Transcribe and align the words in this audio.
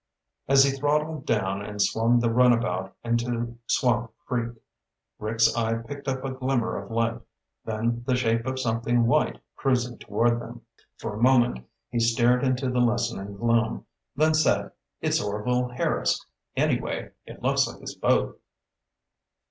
As 0.47 0.63
he 0.63 0.71
throttled 0.71 1.27
down 1.27 1.61
and 1.61 1.79
swung 1.79 2.19
the 2.19 2.31
runabout 2.33 2.95
into 3.03 3.59
Swamp 3.67 4.11
Creek, 4.25 4.51
Rick's 5.19 5.55
eye 5.55 5.75
picked 5.75 6.07
up 6.07 6.25
a 6.25 6.31
glimmer 6.31 6.75
of 6.75 6.89
light, 6.89 7.21
then 7.65 8.01
the 8.07 8.15
shape 8.15 8.47
of 8.47 8.59
something 8.59 9.05
white 9.05 9.39
cruising 9.55 9.99
toward 9.99 10.41
them. 10.41 10.61
For 10.97 11.13
a 11.13 11.21
moment 11.21 11.59
he 11.91 11.99
stared 11.99 12.43
into 12.43 12.67
the 12.71 12.79
lessening 12.81 13.37
gloom, 13.37 13.85
then 14.15 14.33
said, 14.33 14.71
"It's 15.01 15.21
Orvil 15.21 15.69
Harris. 15.69 16.25
Anyway, 16.55 17.11
it 17.27 17.43
looks 17.43 17.67
like 17.67 17.79
his 17.81 17.93
boat." 17.93 18.41